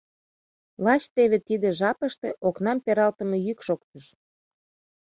Лач 0.83 1.03
теве 1.15 1.37
тиде 1.47 1.69
жапыште 1.79 2.29
окнам 2.47 2.77
пералтыме 2.85 3.37
йӱк 3.45 3.59
шоктыш. 3.67 4.05